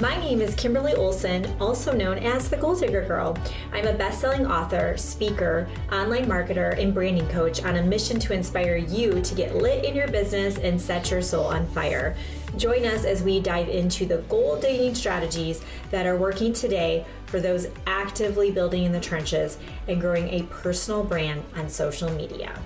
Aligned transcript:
my 0.00 0.16
name 0.18 0.40
is 0.40 0.54
Kimberly 0.54 0.94
Olson, 0.94 1.44
also 1.60 1.92
known 1.92 2.18
as 2.18 2.48
the 2.48 2.56
Goal 2.56 2.76
Digger 2.76 3.04
Girl. 3.04 3.36
I'm 3.72 3.86
a 3.86 3.92
best 3.92 4.20
selling 4.20 4.46
author, 4.46 4.96
speaker, 4.96 5.68
online 5.90 6.26
marketer, 6.26 6.78
and 6.80 6.94
branding 6.94 7.26
coach 7.28 7.64
on 7.64 7.76
a 7.76 7.82
mission 7.82 8.20
to 8.20 8.32
inspire 8.32 8.76
you 8.76 9.20
to 9.20 9.34
get 9.34 9.56
lit 9.56 9.84
in 9.84 9.96
your 9.96 10.06
business 10.06 10.56
and 10.58 10.80
set 10.80 11.10
your 11.10 11.20
soul 11.20 11.46
on 11.46 11.66
fire. 11.68 12.14
Join 12.56 12.84
us 12.84 13.04
as 13.04 13.24
we 13.24 13.40
dive 13.40 13.68
into 13.68 14.06
the 14.06 14.18
gold 14.28 14.62
digging 14.62 14.94
strategies 14.94 15.62
that 15.90 16.06
are 16.06 16.16
working 16.16 16.52
today 16.52 17.04
for 17.26 17.40
those 17.40 17.66
actively 17.86 18.52
building 18.52 18.84
in 18.84 18.92
the 18.92 19.00
trenches 19.00 19.58
and 19.88 20.00
growing 20.00 20.28
a 20.28 20.44
personal 20.44 21.02
brand 21.02 21.42
on 21.56 21.68
social 21.68 22.10
media. 22.10 22.56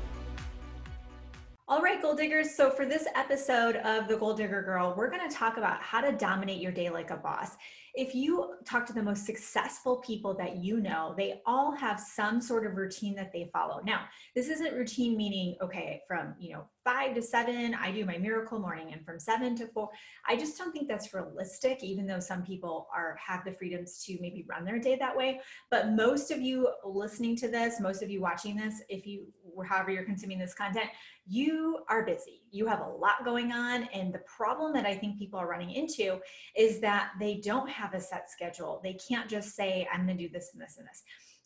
All 1.73 1.81
right, 1.81 2.03
goal 2.03 2.15
diggers. 2.15 2.55
So, 2.55 2.69
for 2.69 2.85
this 2.85 3.07
episode 3.15 3.77
of 3.77 4.07
The 4.07 4.19
Goal 4.19 4.35
Digger 4.35 4.61
Girl, 4.61 4.93
we're 4.95 5.09
going 5.09 5.27
to 5.27 5.35
talk 5.35 5.57
about 5.57 5.81
how 5.81 6.03
to 6.03 6.13
dominate 6.13 6.61
your 6.61 6.71
day 6.71 6.91
like 6.91 7.11
a 7.11 7.17
boss. 7.17 7.53
If 7.95 8.15
you 8.15 8.55
talk 8.65 8.87
to 8.87 8.93
the 8.93 9.03
most 9.03 9.27
successful 9.27 9.99
people 9.99 10.35
that 10.35 10.57
you 10.57 10.81
know, 10.81 11.15
they 11.17 11.43
all 11.45 11.73
have 11.73 12.01
some 12.01 12.41
sort 12.41 12.67
of 12.67 12.77
routine 12.77 13.15
that 13.17 13.33
they 13.33 13.51
follow. 13.53 13.83
Now, 13.85 14.05
this 14.35 14.49
isn't 14.49 14.75
routine 14.75 15.17
meaning, 15.17 15.57
okay, 15.61 16.03
from, 16.09 16.35
you 16.39 16.55
know, 16.55 16.65
five 16.85 17.15
to 17.15 17.23
seven, 17.23 17.75
I 17.75 17.93
do 17.93 18.05
my 18.05 18.19
miracle 18.19 18.59
morning, 18.59 18.93
and 18.93 19.05
from 19.05 19.21
seven 19.21 19.55
to 19.57 19.67
four, 19.69 19.91
I 20.27 20.37
just 20.37 20.57
don't 20.57 20.73
think 20.73 20.89
that's 20.89 21.13
realistic, 21.13 21.85
even 21.85 22.07
though 22.07 22.21
some 22.21 22.43
people 22.43 22.89
are 22.95 23.17
have 23.25 23.45
the 23.45 23.53
freedoms 23.53 24.03
to 24.05 24.19
maybe 24.21 24.47
run 24.49 24.65
their 24.65 24.79
day 24.79 24.97
that 24.97 25.17
way. 25.17 25.41
But 25.71 25.93
most 25.93 26.31
of 26.31 26.41
you 26.41 26.69
listening 26.85 27.37
to 27.37 27.49
this, 27.49 27.79
most 27.81 28.03
of 28.03 28.11
you 28.11 28.21
watching 28.21 28.57
this, 28.57 28.83
if 28.89 29.07
you 29.07 29.27
however 29.67 29.91
you're 29.91 30.05
consuming 30.05 30.39
this 30.39 30.55
content, 30.55 30.87
you 31.27 31.81
are 31.89 32.05
busy. 32.05 32.42
You 32.53 32.67
have 32.67 32.81
a 32.81 32.89
lot 32.89 33.25
going 33.25 33.51
on. 33.51 33.89
And 33.95 34.13
the 34.13 34.21
problem 34.21 34.73
that 34.75 34.87
I 34.87 34.95
think 34.95 35.19
people 35.19 35.41
are 35.41 35.49
running 35.49 35.73
into 35.73 36.21
is 36.57 36.81
that 36.81 37.13
they 37.19 37.41
don't 37.43 37.69
have 37.69 37.95
a 37.95 38.01
set 38.01 38.31
schedule. 38.31 38.81
They 38.85 38.95
can't 38.95 39.29
just 39.29 39.57
say, 39.57 39.89
I'm 39.93 40.07
going 40.07 40.19
to 40.19 40.29
do 40.29 40.33
this 40.33 40.51
and 40.53 40.63
this 40.63 40.77
and 40.79 40.87
this. 40.87 41.03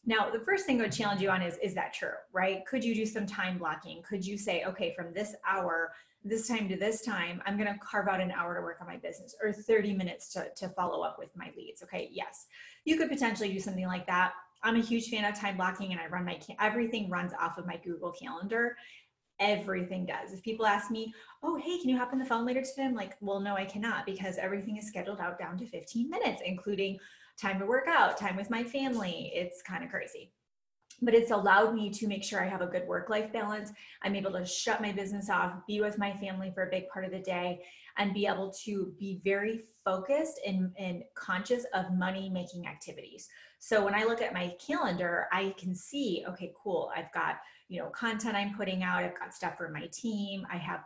Now, 0.08 0.30
the 0.30 0.40
first 0.40 0.66
thing 0.66 0.78
I 0.78 0.84
would 0.84 0.92
challenge 0.92 1.20
you 1.20 1.30
on 1.30 1.42
is, 1.42 1.58
is 1.58 1.74
that 1.74 1.92
true, 1.92 2.10
right? 2.32 2.64
Could 2.66 2.84
you 2.84 2.94
do 2.94 3.04
some 3.04 3.26
time 3.26 3.58
blocking? 3.58 4.02
Could 4.08 4.24
you 4.24 4.38
say, 4.38 4.62
okay, 4.64 4.94
from 4.94 5.12
this 5.12 5.34
hour, 5.46 5.92
this 6.22 6.46
time 6.46 6.68
to 6.68 6.76
this 6.76 7.02
time, 7.02 7.42
I'm 7.44 7.56
going 7.56 7.72
to 7.72 7.78
carve 7.80 8.06
out 8.06 8.20
an 8.20 8.30
hour 8.30 8.54
to 8.54 8.60
work 8.60 8.78
on 8.80 8.86
my 8.86 8.98
business 8.98 9.34
or 9.42 9.52
30 9.52 9.94
minutes 9.94 10.32
to, 10.34 10.48
to 10.56 10.68
follow 10.70 11.02
up 11.02 11.16
with 11.18 11.30
my 11.36 11.50
leads. 11.56 11.82
Okay. 11.82 12.08
Yes. 12.12 12.46
You 12.84 12.96
could 12.96 13.08
potentially 13.08 13.52
do 13.52 13.58
something 13.58 13.86
like 13.86 14.06
that. 14.06 14.32
I'm 14.62 14.76
a 14.76 14.80
huge 14.80 15.08
fan 15.08 15.24
of 15.24 15.38
time 15.38 15.56
blocking 15.56 15.92
and 15.92 16.00
I 16.00 16.06
run 16.06 16.24
my, 16.24 16.40
everything 16.60 17.10
runs 17.10 17.32
off 17.40 17.58
of 17.58 17.66
my 17.66 17.76
Google 17.84 18.12
calendar. 18.12 18.76
Everything 19.38 20.06
does. 20.06 20.32
If 20.32 20.42
people 20.42 20.66
ask 20.66 20.90
me, 20.90 21.14
oh, 21.42 21.56
hey, 21.56 21.78
can 21.78 21.90
you 21.90 21.98
hop 21.98 22.12
on 22.12 22.18
the 22.18 22.24
phone 22.24 22.46
later 22.46 22.62
today? 22.62 22.84
I'm 22.84 22.94
like, 22.94 23.16
well, 23.20 23.40
no, 23.40 23.54
I 23.54 23.64
cannot 23.64 24.06
because 24.06 24.38
everything 24.38 24.76
is 24.76 24.86
scheduled 24.86 25.20
out 25.20 25.38
down 25.38 25.58
to 25.58 25.66
15 25.66 26.08
minutes, 26.08 26.42
including 26.44 26.98
time 27.40 27.58
to 27.58 27.66
work 27.66 27.86
out, 27.86 28.16
time 28.16 28.36
with 28.36 28.50
my 28.50 28.64
family. 28.64 29.30
It's 29.34 29.62
kind 29.62 29.84
of 29.84 29.90
crazy. 29.90 30.32
But 31.02 31.14
it's 31.14 31.30
allowed 31.30 31.74
me 31.74 31.90
to 31.90 32.06
make 32.06 32.24
sure 32.24 32.42
I 32.42 32.48
have 32.48 32.62
a 32.62 32.66
good 32.66 32.86
work 32.86 33.10
life 33.10 33.32
balance. 33.32 33.72
I'm 34.02 34.16
able 34.16 34.32
to 34.32 34.44
shut 34.44 34.80
my 34.80 34.92
business 34.92 35.28
off, 35.28 35.54
be 35.66 35.80
with 35.80 35.98
my 35.98 36.12
family 36.14 36.50
for 36.54 36.66
a 36.66 36.70
big 36.70 36.88
part 36.88 37.04
of 37.04 37.10
the 37.10 37.18
day, 37.18 37.62
and 37.98 38.14
be 38.14 38.26
able 38.26 38.52
to 38.64 38.94
be 38.98 39.20
very 39.24 39.64
focused 39.84 40.40
and, 40.46 40.72
and 40.78 41.02
conscious 41.14 41.64
of 41.74 41.92
money 41.92 42.28
making 42.28 42.66
activities. 42.66 43.28
So 43.58 43.84
when 43.84 43.94
I 43.94 44.04
look 44.04 44.20
at 44.20 44.34
my 44.34 44.54
calendar, 44.64 45.28
I 45.32 45.54
can 45.58 45.74
see, 45.74 46.24
okay, 46.28 46.52
cool, 46.62 46.90
I've 46.94 47.12
got, 47.12 47.36
you 47.68 47.80
know, 47.80 47.88
content 47.90 48.34
I'm 48.34 48.54
putting 48.54 48.82
out, 48.82 49.04
I've 49.04 49.18
got 49.18 49.34
stuff 49.34 49.56
for 49.56 49.68
my 49.70 49.88
team, 49.92 50.46
I 50.52 50.56
have 50.56 50.80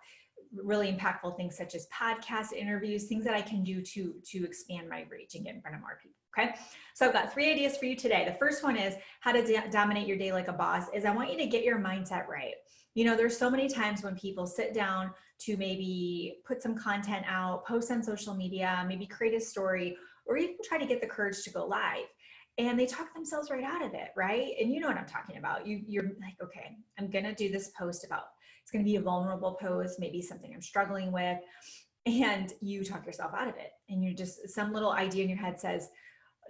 really 0.52 0.92
impactful 0.92 1.36
things 1.36 1.56
such 1.56 1.74
as 1.74 1.86
podcast 1.88 2.52
interviews, 2.52 3.06
things 3.06 3.24
that 3.24 3.34
I 3.34 3.42
can 3.42 3.62
do 3.62 3.80
to 3.82 4.14
to 4.32 4.44
expand 4.44 4.88
my 4.88 5.06
reach 5.10 5.34
and 5.34 5.44
get 5.44 5.54
in 5.54 5.60
front 5.60 5.76
of 5.76 5.82
more 5.82 5.98
people. 6.02 6.19
Okay. 6.38 6.54
So 6.94 7.06
I've 7.06 7.12
got 7.12 7.32
three 7.32 7.50
ideas 7.50 7.76
for 7.76 7.86
you 7.86 7.96
today. 7.96 8.24
The 8.24 8.38
first 8.38 8.62
one 8.62 8.76
is 8.76 8.94
how 9.20 9.32
to 9.32 9.44
do- 9.44 9.62
dominate 9.70 10.06
your 10.06 10.16
day 10.16 10.32
like 10.32 10.48
a 10.48 10.52
boss 10.52 10.86
is 10.94 11.04
I 11.04 11.14
want 11.14 11.32
you 11.32 11.38
to 11.38 11.46
get 11.46 11.64
your 11.64 11.78
mindset 11.78 12.28
right. 12.28 12.54
You 12.94 13.04
know, 13.04 13.16
there's 13.16 13.36
so 13.36 13.50
many 13.50 13.68
times 13.68 14.02
when 14.02 14.16
people 14.16 14.46
sit 14.46 14.74
down 14.74 15.12
to 15.40 15.56
maybe 15.56 16.36
put 16.44 16.62
some 16.62 16.76
content 16.76 17.24
out, 17.26 17.66
post 17.66 17.90
on 17.90 18.02
social 18.02 18.34
media, 18.34 18.84
maybe 18.86 19.06
create 19.06 19.34
a 19.34 19.40
story, 19.40 19.96
or 20.26 20.36
even 20.36 20.56
try 20.64 20.78
to 20.78 20.86
get 20.86 21.00
the 21.00 21.06
courage 21.06 21.42
to 21.42 21.50
go 21.50 21.64
live. 21.66 22.06
And 22.58 22.78
they 22.78 22.86
talk 22.86 23.14
themselves 23.14 23.50
right 23.50 23.64
out 23.64 23.82
of 23.82 23.94
it, 23.94 24.10
right? 24.16 24.52
And 24.60 24.72
you 24.72 24.80
know 24.80 24.88
what 24.88 24.98
I'm 24.98 25.06
talking 25.06 25.38
about. 25.38 25.66
You, 25.66 25.82
you're 25.86 26.04
like, 26.04 26.36
okay, 26.42 26.76
I'm 26.98 27.08
gonna 27.10 27.34
do 27.34 27.50
this 27.50 27.70
post 27.78 28.04
about 28.04 28.24
it's 28.62 28.70
gonna 28.70 28.84
be 28.84 28.96
a 28.96 29.00
vulnerable 29.00 29.56
post, 29.60 29.98
maybe 29.98 30.20
something 30.20 30.52
I'm 30.52 30.60
struggling 30.60 31.10
with, 31.10 31.38
and 32.06 32.52
you 32.60 32.84
talk 32.84 33.06
yourself 33.06 33.32
out 33.34 33.48
of 33.48 33.54
it. 33.56 33.72
And 33.88 34.04
you 34.04 34.14
just 34.14 34.48
some 34.48 34.72
little 34.72 34.92
idea 34.92 35.22
in 35.24 35.30
your 35.30 35.38
head 35.38 35.58
says, 35.58 35.88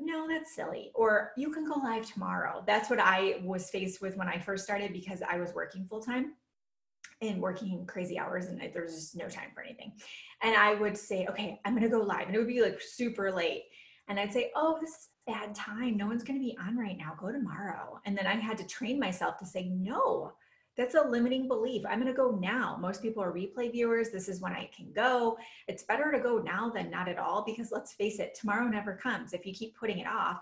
no, 0.00 0.26
that's 0.28 0.54
silly. 0.54 0.90
Or 0.94 1.32
you 1.36 1.50
can 1.50 1.68
go 1.68 1.78
live 1.78 2.10
tomorrow. 2.10 2.62
That's 2.66 2.90
what 2.90 2.98
I 2.98 3.40
was 3.44 3.70
faced 3.70 4.00
with 4.00 4.16
when 4.16 4.28
I 4.28 4.38
first 4.38 4.64
started 4.64 4.92
because 4.92 5.22
I 5.28 5.38
was 5.38 5.54
working 5.54 5.86
full 5.88 6.02
time 6.02 6.34
and 7.22 7.40
working 7.40 7.84
crazy 7.86 8.18
hours 8.18 8.46
and 8.46 8.60
there 8.72 8.82
was 8.82 8.94
just 8.94 9.16
no 9.16 9.28
time 9.28 9.50
for 9.54 9.62
anything. 9.62 9.92
And 10.42 10.56
I 10.56 10.74
would 10.74 10.96
say, 10.96 11.26
okay, 11.28 11.60
I'm 11.64 11.74
going 11.74 11.82
to 11.82 11.96
go 11.96 12.02
live. 12.02 12.26
And 12.26 12.34
it 12.34 12.38
would 12.38 12.48
be 12.48 12.62
like 12.62 12.80
super 12.80 13.30
late. 13.30 13.64
And 14.08 14.18
I'd 14.18 14.32
say, 14.32 14.50
oh, 14.56 14.78
this 14.80 14.90
is 14.90 15.08
bad 15.26 15.54
time. 15.54 15.96
No 15.96 16.06
one's 16.06 16.24
going 16.24 16.38
to 16.38 16.44
be 16.44 16.56
on 16.66 16.76
right 16.76 16.96
now. 16.96 17.16
Go 17.20 17.30
tomorrow. 17.30 18.00
And 18.06 18.16
then 18.16 18.26
I 18.26 18.34
had 18.34 18.58
to 18.58 18.66
train 18.66 18.98
myself 18.98 19.38
to 19.38 19.46
say, 19.46 19.68
no, 19.68 20.32
that's 20.76 20.94
a 20.94 21.03
limiting 21.03 21.48
belief. 21.48 21.82
I'm 21.88 22.00
going 22.00 22.12
to 22.12 22.16
go 22.16 22.31
now. 22.41 22.78
Most 22.81 23.03
people 23.03 23.22
are 23.22 23.32
replay 23.32 23.70
viewers. 23.70 24.10
This 24.10 24.28
is 24.28 24.41
when 24.41 24.53
I 24.53 24.70
can 24.75 24.92
go. 24.92 25.36
It's 25.69 25.82
better 25.82 26.12
to 26.12 26.20
go 26.20 26.38
now 26.38 26.70
than 26.70 26.91
not 26.91 27.08
at 27.08 27.19
all 27.19 27.44
because 27.44 27.72
let's 27.72 27.92
face 27.92 28.19
it, 28.19 28.34
tomorrow 28.38 28.69
never 28.69 28.94
comes. 28.94 29.32
If 29.32 29.44
you 29.44 29.53
keep 29.53 29.76
putting 29.76 29.98
it 29.98 30.06
off, 30.06 30.41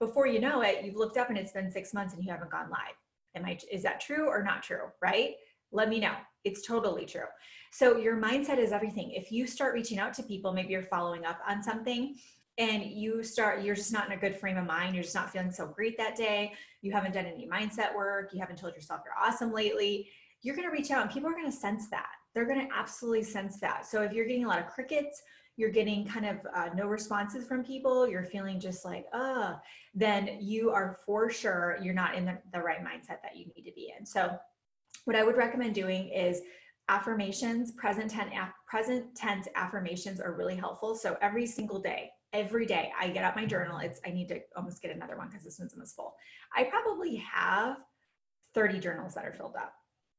before 0.00 0.26
you 0.26 0.40
know 0.40 0.62
it, 0.62 0.84
you've 0.84 0.96
looked 0.96 1.16
up 1.16 1.28
and 1.28 1.38
it's 1.38 1.52
been 1.52 1.70
six 1.70 1.94
months 1.94 2.14
and 2.14 2.24
you 2.24 2.30
haven't 2.30 2.50
gone 2.50 2.70
live. 2.70 2.96
Am 3.34 3.44
I, 3.44 3.58
is 3.70 3.82
that 3.82 4.00
true 4.00 4.28
or 4.28 4.42
not 4.42 4.62
true? 4.62 4.88
Right? 5.00 5.34
Let 5.72 5.88
me 5.88 6.00
know. 6.00 6.14
It's 6.44 6.66
totally 6.66 7.06
true. 7.06 7.26
So 7.72 7.96
your 7.96 8.16
mindset 8.16 8.58
is 8.58 8.72
everything. 8.72 9.10
If 9.12 9.30
you 9.30 9.46
start 9.46 9.74
reaching 9.74 9.98
out 9.98 10.14
to 10.14 10.22
people, 10.22 10.52
maybe 10.52 10.70
you're 10.70 10.82
following 10.82 11.26
up 11.26 11.38
on 11.48 11.62
something 11.62 12.16
and 12.58 12.84
you 12.84 13.22
start 13.22 13.62
you're 13.62 13.74
just 13.74 13.92
not 13.92 14.06
in 14.06 14.12
a 14.12 14.16
good 14.16 14.36
frame 14.36 14.56
of 14.56 14.66
mind 14.66 14.94
you're 14.94 15.04
just 15.04 15.14
not 15.14 15.30
feeling 15.30 15.50
so 15.50 15.66
great 15.66 15.96
that 15.96 16.16
day 16.16 16.52
you 16.82 16.92
haven't 16.92 17.12
done 17.12 17.26
any 17.26 17.46
mindset 17.46 17.94
work 17.94 18.30
you 18.32 18.40
haven't 18.40 18.56
told 18.56 18.74
yourself 18.74 19.00
you're 19.04 19.28
awesome 19.28 19.52
lately 19.52 20.08
you're 20.42 20.54
going 20.54 20.68
to 20.68 20.72
reach 20.72 20.90
out 20.90 21.02
and 21.02 21.10
people 21.10 21.28
are 21.28 21.34
going 21.34 21.50
to 21.50 21.56
sense 21.56 21.88
that. 21.88 22.06
They're 22.34 22.46
going 22.46 22.68
to 22.68 22.74
absolutely 22.74 23.24
sense 23.24 23.58
that. 23.60 23.86
So 23.86 24.02
if 24.02 24.12
you're 24.12 24.26
getting 24.26 24.44
a 24.44 24.48
lot 24.48 24.60
of 24.60 24.66
crickets 24.66 25.22
you're 25.58 25.70
getting 25.70 26.06
kind 26.06 26.26
of 26.26 26.36
uh, 26.54 26.68
no 26.74 26.86
responses 26.86 27.46
from 27.48 27.64
people 27.64 28.06
you're 28.06 28.22
feeling 28.22 28.60
just 28.60 28.84
like 28.84 29.06
uh 29.14 29.54
then 29.94 30.36
you 30.38 30.70
are 30.70 30.98
for 31.06 31.30
sure 31.30 31.78
you're 31.80 31.94
not 31.94 32.14
in 32.14 32.26
the, 32.26 32.36
the 32.52 32.60
right 32.60 32.84
mindset 32.84 33.22
that 33.22 33.34
you 33.34 33.46
need 33.56 33.64
to 33.64 33.72
be 33.74 33.90
in. 33.98 34.04
So 34.04 34.36
what 35.06 35.16
i 35.16 35.24
would 35.24 35.36
recommend 35.38 35.74
doing 35.74 36.08
is 36.08 36.42
affirmations 36.90 37.72
present 37.72 38.10
tense 38.10 38.34
present 38.66 39.14
tense 39.14 39.48
affirmations 39.54 40.20
are 40.20 40.34
really 40.34 40.56
helpful. 40.56 40.94
So 40.94 41.16
every 41.22 41.46
single 41.46 41.78
day 41.80 42.10
every 42.36 42.66
day 42.66 42.92
I 42.98 43.08
get 43.08 43.24
out 43.24 43.36
my 43.36 43.46
journal. 43.46 43.78
It's 43.78 44.00
I 44.06 44.10
need 44.10 44.28
to 44.28 44.40
almost 44.56 44.82
get 44.82 44.94
another 44.94 45.16
one 45.16 45.28
because 45.28 45.44
this 45.44 45.58
one's 45.58 45.72
almost 45.74 45.96
full. 45.96 46.14
I 46.54 46.64
probably 46.64 47.16
have 47.16 47.78
30 48.54 48.78
journals 48.78 49.14
that 49.14 49.24
are 49.24 49.32
filled 49.32 49.56
up. 49.56 49.72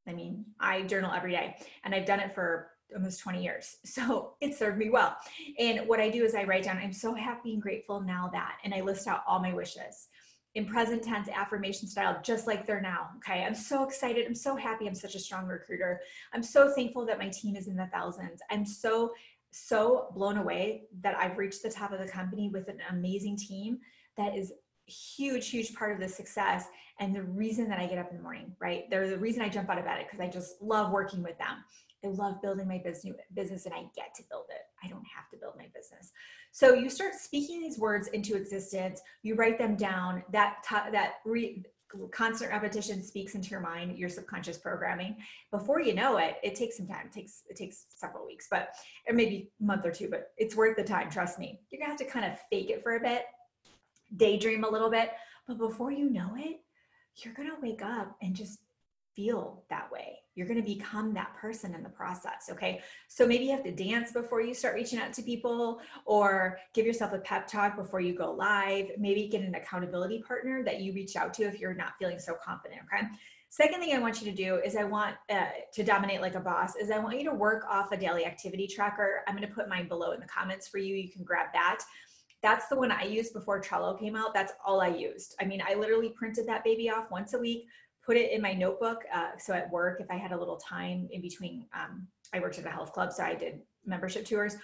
I 0.06 0.12
mean, 0.12 0.44
I 0.58 0.82
journal 0.82 1.12
every 1.12 1.32
day 1.32 1.56
and 1.84 1.94
I've 1.94 2.06
done 2.06 2.20
it 2.20 2.34
for 2.34 2.70
almost 2.94 3.20
20 3.20 3.42
years. 3.42 3.76
So 3.84 4.34
it 4.40 4.54
served 4.54 4.78
me 4.78 4.90
well. 4.90 5.16
And 5.58 5.86
what 5.86 6.00
I 6.00 6.08
do 6.08 6.24
is 6.24 6.34
I 6.34 6.44
write 6.44 6.64
down, 6.64 6.78
I'm 6.78 6.92
so 6.92 7.14
happy 7.14 7.52
and 7.52 7.62
grateful 7.62 8.00
now 8.00 8.30
that, 8.32 8.58
and 8.64 8.72
I 8.72 8.80
list 8.80 9.06
out 9.06 9.22
all 9.26 9.40
my 9.40 9.52
wishes 9.52 10.08
in 10.54 10.66
present 10.66 11.02
tense 11.02 11.28
affirmation 11.28 11.86
style, 11.88 12.18
just 12.22 12.46
like 12.46 12.66
they're 12.66 12.80
now. 12.80 13.08
Okay. 13.18 13.44
I'm 13.44 13.54
so 13.54 13.84
excited. 13.84 14.26
I'm 14.26 14.34
so 14.34 14.56
happy. 14.56 14.86
I'm 14.86 14.94
such 14.94 15.14
a 15.14 15.18
strong 15.18 15.46
recruiter. 15.46 16.00
I'm 16.32 16.42
so 16.42 16.72
thankful 16.74 17.04
that 17.06 17.18
my 17.18 17.28
team 17.28 17.54
is 17.54 17.68
in 17.68 17.76
the 17.76 17.88
thousands. 17.92 18.40
I'm 18.50 18.64
so 18.64 19.12
so 19.66 20.08
blown 20.14 20.38
away 20.38 20.84
that 21.02 21.16
I've 21.16 21.38
reached 21.38 21.62
the 21.62 21.70
top 21.70 21.92
of 21.92 21.98
the 21.98 22.08
company 22.08 22.48
with 22.48 22.68
an 22.68 22.78
amazing 22.90 23.36
team 23.36 23.78
that 24.16 24.36
is 24.36 24.52
huge 24.86 25.50
huge 25.50 25.74
part 25.74 25.92
of 25.92 26.00
the 26.00 26.08
success 26.08 26.66
and 26.98 27.14
the 27.14 27.22
reason 27.22 27.68
that 27.68 27.78
I 27.78 27.86
get 27.86 27.98
up 27.98 28.10
in 28.10 28.16
the 28.16 28.22
morning 28.22 28.54
right? 28.60 28.84
They're 28.90 29.08
the 29.08 29.18
reason 29.18 29.42
I 29.42 29.48
jump 29.48 29.68
out 29.68 29.78
of 29.78 29.84
bed 29.84 30.04
because 30.04 30.20
I 30.20 30.28
just 30.28 30.60
love 30.62 30.90
working 30.90 31.22
with 31.22 31.38
them. 31.38 31.64
I 32.04 32.08
love 32.08 32.40
building 32.40 32.68
my 32.68 32.78
business 32.78 33.16
business 33.34 33.66
and 33.66 33.74
I 33.74 33.82
get 33.96 34.14
to 34.16 34.22
build 34.30 34.46
it. 34.50 34.62
I 34.82 34.88
don't 34.88 35.04
have 35.14 35.28
to 35.30 35.36
build 35.36 35.54
my 35.56 35.66
business. 35.74 36.12
So 36.52 36.74
you 36.74 36.88
start 36.88 37.14
speaking 37.14 37.60
these 37.60 37.78
words 37.78 38.08
into 38.08 38.36
existence. 38.36 39.00
You 39.22 39.34
write 39.34 39.58
them 39.58 39.76
down. 39.76 40.22
That 40.32 40.58
t- 40.68 40.90
that 40.92 41.14
re- 41.24 41.64
constant 42.12 42.50
repetition 42.50 43.02
speaks 43.02 43.34
into 43.34 43.50
your 43.50 43.60
mind 43.60 43.98
your 43.98 44.08
subconscious 44.08 44.58
programming. 44.58 45.16
Before 45.50 45.80
you 45.80 45.94
know 45.94 46.18
it 46.18 46.36
it 46.42 46.54
takes 46.54 46.76
some 46.76 46.86
time. 46.86 47.06
It 47.06 47.12
takes 47.12 47.42
it 47.48 47.56
takes 47.56 47.86
several 47.88 48.26
weeks 48.26 48.46
but 48.50 48.74
or 49.08 49.14
maybe 49.14 49.50
a 49.60 49.64
month 49.64 49.86
or 49.86 49.90
two 49.90 50.08
but 50.08 50.32
it's 50.36 50.56
worth 50.56 50.76
the 50.76 50.84
time 50.84 51.10
trust 51.10 51.38
me. 51.38 51.60
You're 51.70 51.80
gonna 51.80 51.90
have 51.90 51.98
to 52.00 52.04
kind 52.04 52.30
of 52.30 52.38
fake 52.50 52.70
it 52.70 52.82
for 52.82 52.96
a 52.96 53.00
bit 53.00 53.24
daydream 54.16 54.64
a 54.64 54.68
little 54.68 54.90
bit 54.90 55.12
but 55.46 55.58
before 55.58 55.92
you 55.92 56.08
know 56.10 56.30
it 56.36 56.60
you're 57.16 57.34
gonna 57.34 57.56
wake 57.60 57.82
up 57.82 58.16
and 58.22 58.34
just 58.34 58.60
feel 59.18 59.64
that 59.68 59.90
way 59.90 60.18
you're 60.38 60.46
going 60.46 60.62
to 60.62 60.74
become 60.74 61.12
that 61.12 61.34
person 61.34 61.74
in 61.74 61.82
the 61.82 61.88
process. 61.88 62.48
Okay. 62.48 62.80
So 63.08 63.26
maybe 63.26 63.46
you 63.46 63.50
have 63.50 63.64
to 63.64 63.72
dance 63.72 64.12
before 64.12 64.40
you 64.40 64.54
start 64.54 64.76
reaching 64.76 65.00
out 65.00 65.12
to 65.14 65.22
people 65.22 65.80
or 66.04 66.60
give 66.74 66.86
yourself 66.86 67.12
a 67.12 67.18
pep 67.18 67.48
talk 67.48 67.74
before 67.74 67.98
you 67.98 68.14
go 68.14 68.30
live. 68.30 68.86
Maybe 68.98 69.26
get 69.26 69.42
an 69.42 69.56
accountability 69.56 70.22
partner 70.22 70.62
that 70.62 70.80
you 70.80 70.92
reach 70.92 71.16
out 71.16 71.34
to 71.34 71.42
if 71.42 71.58
you're 71.58 71.74
not 71.74 71.94
feeling 71.98 72.20
so 72.20 72.36
confident. 72.40 72.82
Okay. 72.84 73.04
Second 73.48 73.80
thing 73.80 73.96
I 73.96 73.98
want 73.98 74.22
you 74.22 74.30
to 74.30 74.36
do 74.36 74.60
is 74.64 74.76
I 74.76 74.84
want 74.84 75.16
uh, 75.28 75.46
to 75.72 75.82
dominate 75.82 76.20
like 76.20 76.36
a 76.36 76.40
boss 76.40 76.76
is 76.76 76.92
I 76.92 77.00
want 77.00 77.18
you 77.18 77.28
to 77.30 77.34
work 77.34 77.64
off 77.68 77.90
a 77.90 77.96
daily 77.96 78.24
activity 78.24 78.68
tracker. 78.68 79.22
I'm 79.26 79.34
going 79.34 79.48
to 79.48 79.52
put 79.52 79.68
mine 79.68 79.88
below 79.88 80.12
in 80.12 80.20
the 80.20 80.26
comments 80.26 80.68
for 80.68 80.78
you. 80.78 80.94
You 80.94 81.10
can 81.10 81.24
grab 81.24 81.48
that. 81.52 81.80
That's 82.44 82.68
the 82.68 82.76
one 82.76 82.92
I 82.92 83.02
used 83.02 83.32
before 83.32 83.60
Trello 83.60 83.98
came 83.98 84.14
out. 84.14 84.34
That's 84.34 84.52
all 84.64 84.80
I 84.80 84.88
used. 84.88 85.34
I 85.40 85.46
mean, 85.46 85.60
I 85.66 85.74
literally 85.74 86.10
printed 86.10 86.46
that 86.46 86.62
baby 86.62 86.88
off 86.88 87.10
once 87.10 87.34
a 87.34 87.38
week, 87.38 87.66
put 88.08 88.16
it 88.16 88.32
in 88.32 88.40
my 88.40 88.54
notebook. 88.54 89.04
Uh, 89.14 89.32
so 89.38 89.52
at 89.52 89.70
work, 89.70 90.00
if 90.00 90.10
I 90.10 90.16
had 90.16 90.32
a 90.32 90.36
little 90.36 90.56
time 90.56 91.06
in 91.12 91.20
between, 91.20 91.66
um, 91.74 92.06
I 92.32 92.40
worked 92.40 92.58
at 92.58 92.64
a 92.64 92.70
health 92.70 92.94
club, 92.94 93.12
so 93.12 93.22
I 93.22 93.34
did 93.34 93.60
membership 93.84 94.24
tours 94.24 94.56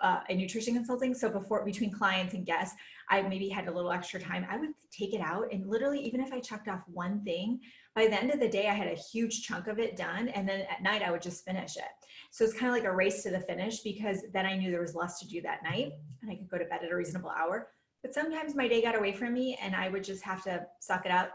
uh, 0.00 0.18
and 0.28 0.36
nutrition 0.36 0.74
consulting. 0.74 1.14
So 1.14 1.30
before 1.30 1.64
between 1.64 1.92
clients 1.92 2.34
and 2.34 2.44
guests, 2.44 2.74
I 3.08 3.22
maybe 3.22 3.48
had 3.48 3.68
a 3.68 3.70
little 3.70 3.92
extra 3.92 4.18
time. 4.18 4.44
I 4.50 4.56
would 4.56 4.70
take 4.90 5.14
it 5.14 5.20
out 5.20 5.52
and 5.52 5.64
literally, 5.64 6.00
even 6.00 6.20
if 6.20 6.32
I 6.32 6.40
checked 6.40 6.66
off 6.66 6.82
one 6.88 7.22
thing, 7.22 7.60
by 7.94 8.08
the 8.08 8.20
end 8.20 8.32
of 8.32 8.40
the 8.40 8.48
day, 8.48 8.66
I 8.66 8.74
had 8.74 8.88
a 8.88 9.00
huge 9.00 9.44
chunk 9.44 9.68
of 9.68 9.78
it 9.78 9.96
done. 9.96 10.28
And 10.30 10.48
then 10.48 10.66
at 10.68 10.82
night, 10.82 11.02
I 11.02 11.12
would 11.12 11.22
just 11.22 11.44
finish 11.44 11.76
it. 11.76 11.84
So 12.32 12.44
it's 12.44 12.52
kind 12.52 12.66
of 12.66 12.72
like 12.72 12.84
a 12.84 12.94
race 12.94 13.22
to 13.22 13.30
the 13.30 13.40
finish 13.40 13.80
because 13.80 14.24
then 14.32 14.44
I 14.44 14.56
knew 14.56 14.72
there 14.72 14.80
was 14.80 14.96
less 14.96 15.20
to 15.20 15.28
do 15.28 15.40
that 15.42 15.62
night 15.62 15.92
and 16.22 16.30
I 16.32 16.34
could 16.34 16.50
go 16.50 16.58
to 16.58 16.64
bed 16.64 16.80
at 16.82 16.90
a 16.90 16.96
reasonable 16.96 17.30
hour. 17.30 17.68
But 18.02 18.12
sometimes 18.12 18.56
my 18.56 18.66
day 18.66 18.82
got 18.82 18.96
away 18.96 19.12
from 19.12 19.34
me 19.34 19.56
and 19.62 19.76
I 19.76 19.88
would 19.88 20.02
just 20.02 20.24
have 20.24 20.42
to 20.44 20.66
suck 20.80 21.06
it 21.06 21.12
up 21.12 21.32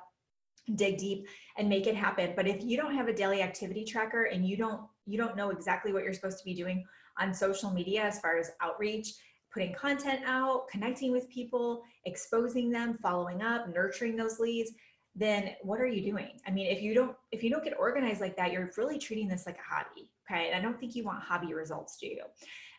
dig 0.75 0.97
deep 0.97 1.27
and 1.57 1.67
make 1.67 1.87
it 1.87 1.95
happen. 1.95 2.33
But 2.35 2.47
if 2.47 2.63
you 2.63 2.77
don't 2.77 2.95
have 2.95 3.07
a 3.07 3.13
daily 3.13 3.41
activity 3.41 3.83
tracker 3.83 4.25
and 4.25 4.45
you 4.45 4.57
don't 4.57 4.81
you 5.05 5.17
don't 5.17 5.35
know 5.35 5.49
exactly 5.49 5.91
what 5.91 6.03
you're 6.03 6.13
supposed 6.13 6.39
to 6.39 6.45
be 6.45 6.53
doing 6.53 6.85
on 7.19 7.33
social 7.33 7.71
media 7.71 8.03
as 8.03 8.19
far 8.19 8.37
as 8.37 8.51
outreach 8.61 9.13
putting 9.53 9.73
content 9.73 10.21
out 10.25 10.67
connecting 10.69 11.11
with 11.11 11.29
people 11.29 11.83
exposing 12.05 12.71
them 12.71 12.97
following 13.01 13.41
up 13.41 13.67
nurturing 13.73 14.15
those 14.15 14.39
leads 14.39 14.71
then 15.15 15.51
what 15.61 15.79
are 15.79 15.85
you 15.85 16.01
doing? 16.01 16.39
I 16.47 16.51
mean 16.51 16.67
if 16.67 16.81
you 16.81 16.95
don't 16.95 17.15
if 17.31 17.43
you 17.43 17.49
don't 17.49 17.63
get 17.63 17.77
organized 17.77 18.21
like 18.21 18.35
that 18.37 18.51
you're 18.51 18.71
really 18.77 18.97
treating 18.97 19.27
this 19.27 19.45
like 19.45 19.57
a 19.57 19.75
hobby 19.75 20.09
okay? 20.29 20.47
And 20.47 20.55
i 20.55 20.61
don't 20.61 20.79
think 20.79 20.95
you 20.95 21.03
want 21.03 21.21
hobby 21.21 21.53
results 21.53 21.97
do 21.97 22.07
you? 22.07 22.23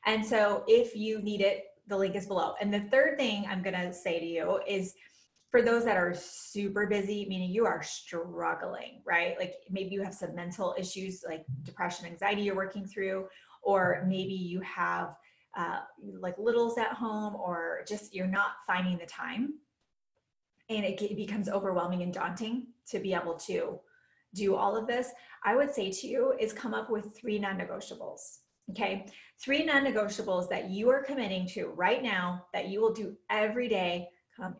And 0.06 0.24
so 0.24 0.64
if 0.66 0.96
you 0.96 1.20
need 1.20 1.42
it 1.42 1.66
the 1.86 1.96
link 1.96 2.16
is 2.16 2.26
below. 2.26 2.54
And 2.60 2.72
the 2.72 2.80
third 2.80 3.18
thing 3.18 3.46
i'm 3.48 3.62
going 3.62 3.74
to 3.74 3.92
say 3.92 4.18
to 4.18 4.26
you 4.26 4.60
is 4.66 4.94
for 5.54 5.62
those 5.62 5.84
that 5.84 5.96
are 5.96 6.12
super 6.12 6.84
busy, 6.84 7.26
meaning 7.28 7.48
you 7.48 7.64
are 7.64 7.80
struggling, 7.80 9.00
right? 9.04 9.38
Like 9.38 9.54
maybe 9.70 9.94
you 9.94 10.02
have 10.02 10.12
some 10.12 10.34
mental 10.34 10.74
issues 10.76 11.22
like 11.24 11.44
depression, 11.62 12.06
anxiety 12.06 12.42
you're 12.42 12.56
working 12.56 12.84
through, 12.84 13.28
or 13.62 14.04
maybe 14.04 14.34
you 14.34 14.60
have 14.62 15.14
uh, 15.56 15.82
like 16.18 16.36
littles 16.38 16.76
at 16.76 16.88
home, 16.88 17.36
or 17.36 17.84
just 17.86 18.12
you're 18.12 18.26
not 18.26 18.54
finding 18.66 18.98
the 18.98 19.06
time. 19.06 19.54
And 20.70 20.84
it, 20.84 21.00
it 21.00 21.14
becomes 21.14 21.48
overwhelming 21.48 22.02
and 22.02 22.12
daunting 22.12 22.66
to 22.88 22.98
be 22.98 23.14
able 23.14 23.34
to 23.46 23.78
do 24.34 24.56
all 24.56 24.76
of 24.76 24.88
this. 24.88 25.10
I 25.44 25.54
would 25.54 25.72
say 25.72 25.92
to 25.92 26.06
you 26.08 26.34
is 26.40 26.52
come 26.52 26.74
up 26.74 26.90
with 26.90 27.16
three 27.16 27.38
non 27.38 27.58
negotiables. 27.58 28.38
Okay. 28.70 29.06
Three 29.38 29.64
non 29.64 29.84
negotiables 29.84 30.48
that 30.48 30.68
you 30.68 30.90
are 30.90 31.04
committing 31.04 31.46
to 31.50 31.66
right 31.66 32.02
now 32.02 32.44
that 32.52 32.70
you 32.70 32.80
will 32.80 32.92
do 32.92 33.16
every 33.30 33.68
day 33.68 34.08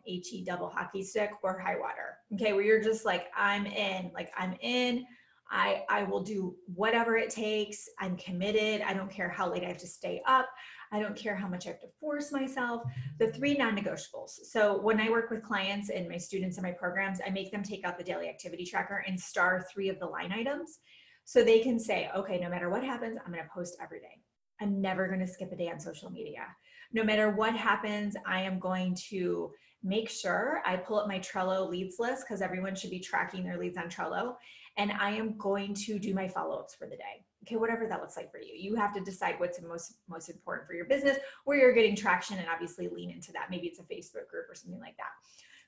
HE 0.05 0.43
double 0.45 0.69
hockey 0.69 1.03
stick 1.03 1.31
or 1.43 1.59
high 1.59 1.77
water. 1.77 2.17
Okay, 2.33 2.53
where 2.53 2.63
you're 2.63 2.83
just 2.83 3.05
like, 3.05 3.27
I'm 3.35 3.65
in, 3.65 4.11
like 4.13 4.31
I'm 4.37 4.55
in. 4.61 5.05
I 5.51 5.83
I 5.89 6.03
will 6.03 6.23
do 6.23 6.55
whatever 6.73 7.17
it 7.17 7.29
takes. 7.29 7.87
I'm 7.99 8.17
committed. 8.17 8.81
I 8.81 8.93
don't 8.93 9.11
care 9.11 9.29
how 9.29 9.51
late 9.51 9.63
I 9.63 9.67
have 9.67 9.77
to 9.77 9.87
stay 9.87 10.21
up. 10.27 10.47
I 10.91 10.99
don't 10.99 11.15
care 11.15 11.35
how 11.35 11.47
much 11.47 11.65
I 11.65 11.69
have 11.69 11.81
to 11.81 11.87
force 11.99 12.31
myself. 12.31 12.81
The 13.19 13.31
three 13.31 13.55
non-negotiables. 13.55 14.31
So 14.49 14.81
when 14.81 14.99
I 14.99 15.09
work 15.09 15.29
with 15.29 15.43
clients 15.43 15.89
and 15.89 16.07
my 16.07 16.17
students 16.17 16.57
in 16.57 16.63
my 16.63 16.71
programs, 16.71 17.19
I 17.25 17.29
make 17.29 17.51
them 17.51 17.63
take 17.63 17.85
out 17.85 17.97
the 17.97 18.03
daily 18.03 18.29
activity 18.29 18.65
tracker 18.65 19.03
and 19.07 19.19
star 19.19 19.65
three 19.73 19.89
of 19.89 19.99
the 19.99 20.05
line 20.05 20.31
items. 20.31 20.79
So 21.25 21.43
they 21.43 21.59
can 21.59 21.79
say, 21.79 22.09
okay, 22.15 22.39
no 22.39 22.49
matter 22.49 22.69
what 22.69 22.83
happens, 22.83 23.17
I'm 23.25 23.31
going 23.31 23.43
to 23.43 23.49
post 23.53 23.77
every 23.81 23.99
day. 23.99 24.21
I'm 24.61 24.79
never 24.79 25.07
going 25.07 25.19
to 25.19 25.27
skip 25.27 25.51
a 25.51 25.55
day 25.55 25.69
on 25.69 25.79
social 25.79 26.09
media. 26.09 26.45
No 26.93 27.03
matter 27.03 27.29
what 27.29 27.55
happens, 27.55 28.15
I 28.25 28.41
am 28.41 28.59
going 28.59 28.95
to 29.09 29.51
make 29.83 30.09
sure 30.09 30.61
I 30.65 30.77
pull 30.77 30.99
up 30.99 31.07
my 31.07 31.19
Trello 31.19 31.69
leads 31.69 31.99
list 31.99 32.23
because 32.23 32.41
everyone 32.41 32.75
should 32.75 32.89
be 32.89 32.99
tracking 32.99 33.43
their 33.43 33.57
leads 33.57 33.77
on 33.77 33.89
Trello. 33.89 34.35
And 34.77 34.91
I 34.91 35.11
am 35.11 35.37
going 35.37 35.73
to 35.85 35.99
do 35.99 36.13
my 36.13 36.27
follow-ups 36.27 36.75
for 36.75 36.85
the 36.85 36.97
day. 36.97 37.23
Okay, 37.43 37.57
whatever 37.57 37.87
that 37.87 38.01
looks 38.01 38.17
like 38.17 38.31
for 38.31 38.39
you. 38.39 38.53
You 38.55 38.75
have 38.75 38.93
to 38.95 38.99
decide 39.01 39.35
what's 39.37 39.61
most 39.61 39.99
most 40.09 40.29
important 40.29 40.67
for 40.67 40.73
your 40.73 40.85
business, 40.85 41.17
where 41.43 41.57
you're 41.57 41.73
getting 41.73 41.95
traction, 41.95 42.39
and 42.39 42.47
obviously 42.49 42.87
lean 42.87 43.11
into 43.11 43.31
that. 43.33 43.51
Maybe 43.51 43.67
it's 43.67 43.79
a 43.79 43.83
Facebook 43.83 44.27
group 44.27 44.49
or 44.49 44.55
something 44.55 44.79
like 44.79 44.97
that. 44.97 45.11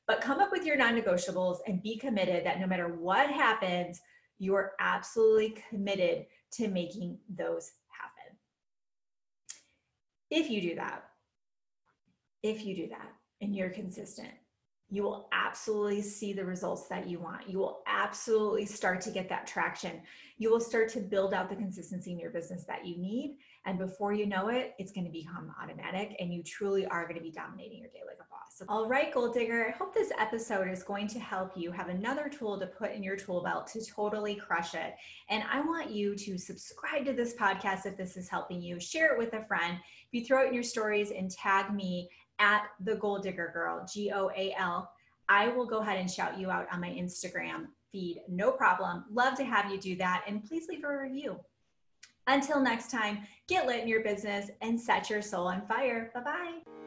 But 0.08 0.22
come 0.22 0.40
up 0.40 0.52
with 0.52 0.66
your 0.66 0.78
non-negotiables 0.78 1.58
and 1.68 1.84
be 1.84 1.98
committed 1.98 2.46
that 2.46 2.60
no 2.60 2.66
matter 2.66 2.88
what 2.88 3.30
happens, 3.30 4.02
you 4.40 4.56
are 4.56 4.72
absolutely 4.80 5.62
committed 5.70 6.26
to 6.54 6.68
making 6.68 7.20
those. 7.30 7.72
If 10.30 10.50
you 10.50 10.62
do 10.62 10.76
that, 10.76 11.04
if 12.44 12.66
you 12.66 12.76
do 12.76 12.88
that, 12.90 13.14
and 13.42 13.56
you're 13.56 13.70
consistent, 13.70 14.32
you 14.90 15.04
will 15.04 15.28
absolutely 15.34 16.02
see 16.02 16.34
the 16.34 16.46
results 16.46 16.88
that 16.88 17.08
you 17.08 17.20
want. 17.20 17.50
You 17.50 17.60
will 17.60 17.82
absolutely 17.88 18.66
start 18.66 19.02
to 19.02 19.12
get 19.12 19.28
that 19.30 19.46
traction. 19.46 20.02
You 20.38 20.50
will 20.50 20.62
start 20.62 20.90
to 20.90 21.02
build 21.02 21.34
out 21.34 21.50
the 21.50 21.56
consistency 21.56 22.12
in 22.12 22.20
your 22.20 22.32
business 22.32 22.64
that 22.66 22.86
you 22.86 22.98
need. 22.98 23.38
And 23.68 23.78
before 23.78 24.14
you 24.14 24.26
know 24.26 24.48
it, 24.48 24.76
it's 24.80 24.94
going 24.94 25.06
to 25.06 25.12
become 25.12 25.54
automatic 25.62 26.16
and 26.20 26.34
you 26.34 26.42
truly 26.42 26.86
are 26.88 27.04
going 27.04 27.18
to 27.18 27.22
be 27.22 27.32
dominating 27.32 27.80
your 27.80 27.90
day 27.90 28.00
like 28.08 28.16
a 28.16 28.30
boss. 28.30 28.64
All 28.70 28.88
right, 28.88 29.14
Goal 29.14 29.30
Digger, 29.32 29.68
I 29.68 29.78
hope 29.78 29.94
this 29.94 30.12
episode 30.18 30.70
is 30.70 30.84
going 30.84 31.08
to 31.10 31.20
help 31.20 31.52
you 31.58 31.70
have 31.72 31.90
another 31.90 32.30
tool 32.30 32.58
to 32.62 32.66
put 32.66 32.94
in 32.94 33.04
your 33.04 33.18
tool 33.18 33.44
belt 33.44 33.68
to 33.74 33.86
totally 33.86 34.36
crush 34.36 34.74
it. 34.74 34.96
And 35.30 35.44
I 35.52 35.60
want 35.60 35.92
you 35.92 36.16
to 36.16 36.38
subscribe 36.38 37.04
to 37.06 37.14
this 37.14 37.36
podcast 37.36 37.86
if 37.86 37.98
this 37.98 38.16
is 38.16 38.30
helping 38.30 38.62
you, 38.62 38.80
share 38.80 39.14
it 39.14 39.20
with 39.20 39.34
a 39.34 39.46
friend. 39.46 39.78
If 39.78 40.14
you 40.14 40.26
throw 40.26 40.46
it 40.46 40.48
in 40.48 40.54
your 40.54 40.64
stories 40.64 41.12
and 41.12 41.30
tag 41.30 41.74
me 41.74 42.10
at 42.40 42.68
the 42.80 42.96
Goal 42.96 43.20
Digger 43.20 43.52
Girl, 43.54 43.86
G 43.92 44.12
O 44.14 44.32
A 44.36 44.56
L. 44.58 44.90
I 45.28 45.50
will 45.50 45.66
go 45.66 45.80
ahead 45.80 46.00
and 46.00 46.10
shout 46.10 46.40
you 46.40 46.50
out 46.50 46.68
on 46.72 46.80
my 46.80 46.90
Instagram 46.90 47.66
feed. 47.92 48.22
No 48.30 48.50
problem. 48.50 49.04
Love 49.12 49.36
to 49.36 49.44
have 49.44 49.70
you 49.70 49.78
do 49.78 49.98
that. 49.98 50.24
And 50.26 50.42
please 50.42 50.68
leave 50.70 50.86
a 50.86 50.98
review. 50.98 51.38
Until 52.28 52.60
next 52.60 52.92
time, 52.92 53.20
get 53.48 53.66
lit 53.66 53.82
in 53.82 53.88
your 53.88 54.04
business 54.04 54.52
and 54.62 54.80
set 54.80 55.10
your 55.10 55.22
soul 55.22 55.48
on 55.48 55.66
fire. 55.66 56.12
Bye 56.14 56.22
bye. 56.22 56.87